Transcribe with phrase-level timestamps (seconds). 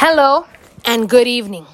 [0.00, 0.46] Hello
[0.84, 1.66] and good evening.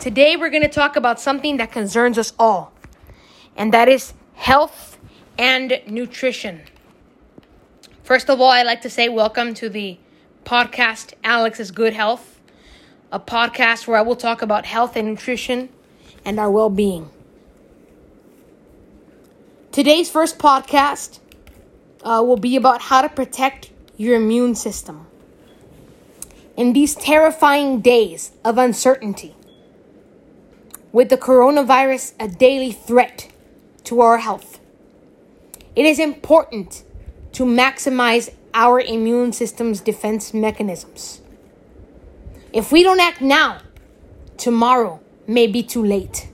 [0.00, 2.72] Today we're going to talk about something that concerns us all,
[3.56, 4.98] and that is health
[5.38, 6.62] and nutrition.
[8.02, 9.96] First of all, I'd like to say welcome to the
[10.44, 12.40] podcast Alex's Good Health,
[13.12, 15.68] a podcast where I will talk about health and nutrition
[16.24, 17.10] and our well being.
[19.70, 21.20] Today's first podcast
[22.02, 25.06] uh, will be about how to protect your immune system.
[26.56, 29.34] In these terrifying days of uncertainty,
[30.92, 33.28] with the coronavirus a daily threat
[33.84, 34.60] to our health,
[35.74, 36.84] it is important
[37.32, 41.22] to maximize our immune system's defense mechanisms.
[42.52, 43.62] If we don't act now,
[44.36, 46.28] tomorrow may be too late.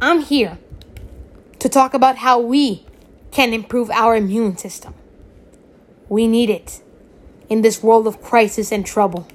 [0.00, 0.58] I'm here
[1.58, 2.85] to talk about how we
[3.30, 4.94] can improve our immune system.
[6.08, 6.80] We need it
[7.48, 9.26] in this world of crisis and trouble.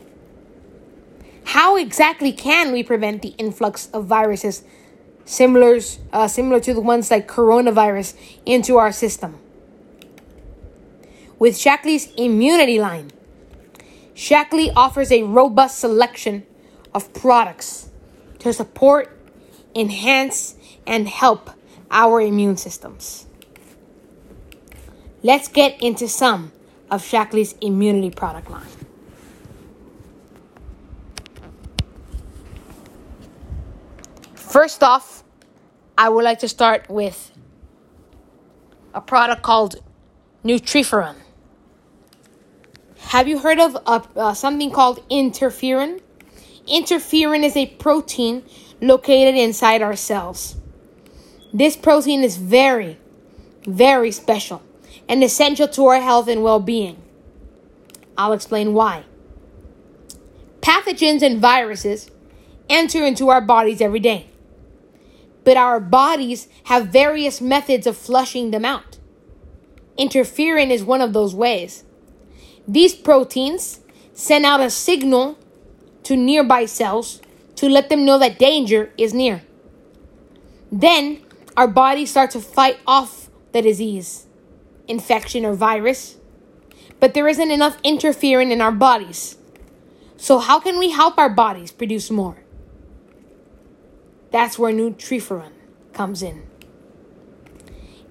[1.46, 4.64] How exactly can we prevent the influx of viruses
[5.26, 5.80] similar,
[6.14, 9.38] uh, similar to the ones like coronavirus into our system?
[11.40, 13.12] With Shaklee's immunity line,
[14.16, 16.46] Shaklee offers a robust selection
[16.94, 17.90] of products
[18.40, 19.18] to support,
[19.76, 20.56] enhance,
[20.86, 21.50] and help
[21.90, 23.26] our immune systems.
[25.24, 26.52] Let's get into some
[26.90, 28.66] of Shaklee's immunity product line.
[34.34, 35.24] First off,
[35.96, 37.32] I would like to start with
[38.96, 39.76] a product called
[40.44, 41.16] Nutriferon.
[42.98, 46.02] Have you heard of uh, uh, something called interferon?
[46.68, 48.44] Interferon is a protein
[48.82, 50.56] located inside our cells.
[51.54, 52.98] This protein is very,
[53.68, 54.64] very special
[55.12, 56.96] and essential to our health and well being.
[58.18, 59.04] I'll explain why.
[60.62, 62.10] Pathogens and viruses
[62.70, 64.28] enter into our bodies every day,
[65.44, 69.00] but our bodies have various methods of flushing them out.
[70.00, 71.84] Interferon is one of those ways.
[72.66, 73.82] These proteins
[74.14, 75.38] send out a signal
[76.04, 77.22] to nearby cells
[77.58, 79.44] to let them know that danger is near.
[80.72, 81.22] Then
[81.58, 84.28] our bodies start to fight off the disease
[84.92, 86.18] infection, or virus,
[87.00, 89.38] but there isn't enough interferon in our bodies.
[90.18, 92.38] So, how can we help our bodies produce more?
[94.30, 95.52] That's where Nutriferon
[95.94, 96.44] comes in.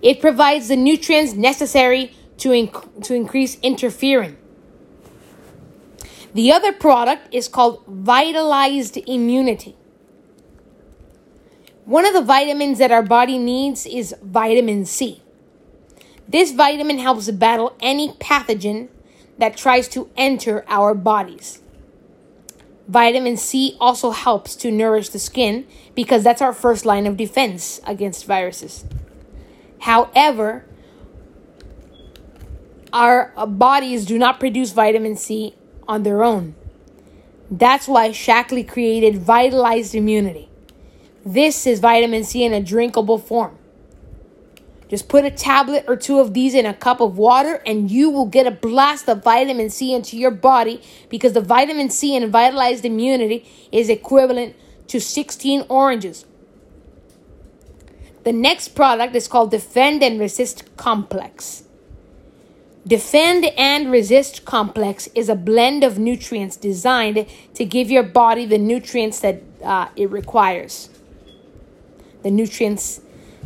[0.02, 4.36] It provides the nutrients necessary to, inc- to increase interferon.
[6.34, 9.76] The other product is called Vitalized Immunity.
[11.84, 15.22] One of the vitamins that our body needs is vitamin C.
[16.30, 18.88] This vitamin helps battle any pathogen
[19.38, 21.60] that tries to enter our bodies.
[22.86, 27.80] Vitamin C also helps to nourish the skin because that's our first line of defense
[27.84, 28.84] against viruses.
[29.80, 30.66] However,
[32.92, 35.56] our bodies do not produce vitamin C
[35.88, 36.54] on their own.
[37.50, 40.48] That's why Shaklee created Vitalized Immunity.
[41.26, 43.56] This is vitamin C in a drinkable form.
[44.90, 48.10] Just put a tablet or two of these in a cup of water, and you
[48.10, 52.28] will get a blast of vitamin C into your body because the vitamin C in
[52.28, 54.56] vitalized immunity is equivalent
[54.88, 56.26] to 16 oranges.
[58.24, 61.62] The next product is called Defend and Resist Complex.
[62.84, 68.58] Defend and Resist Complex is a blend of nutrients designed to give your body the
[68.58, 70.90] nutrients that uh, it requires,
[72.24, 73.00] the nutrients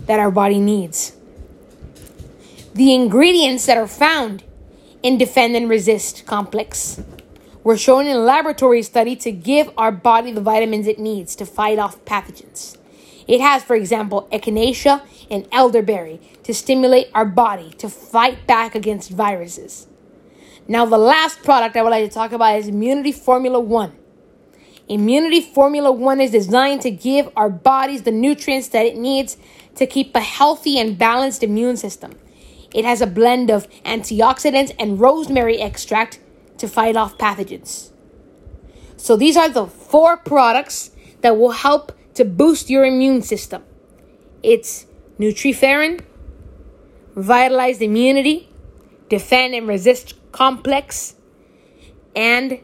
[0.06, 1.15] that our body needs
[2.74, 4.42] the ingredients that are found
[5.00, 7.00] in defend and resist complex
[7.62, 11.46] were shown in a laboratory study to give our body the vitamins it needs to
[11.46, 12.76] fight off pathogens.
[13.28, 19.09] It has, for example, echinacea and elderberry to stimulate our body to fight back against
[19.09, 19.86] viruses.
[20.66, 23.92] Now, the last product I would like to talk about is Immunity Formula 1.
[24.88, 29.36] Immunity Formula 1 is designed to give our bodies the nutrients that it needs
[29.77, 32.15] to keep a healthy and balanced immune system.
[32.74, 36.18] It has a blend of antioxidants and rosemary extract
[36.59, 37.91] to fight off pathogens.
[38.97, 40.91] So these are the four products
[41.21, 43.62] that will help to boost your immune system.
[44.42, 44.86] It's
[45.18, 46.04] Nutriferon,
[47.15, 48.48] Vitalized Immunity,
[49.09, 51.15] Defend and Resist Complex,
[52.16, 52.59] and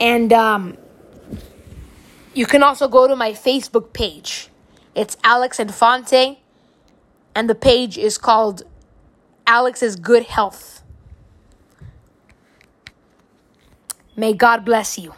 [0.00, 0.76] And um,
[2.34, 4.48] you can also go to my Facebook page.
[4.94, 6.40] It's Alex Infante,
[7.34, 8.62] and the page is called
[9.46, 10.82] Alex's Good Health.
[14.16, 15.14] May God bless you.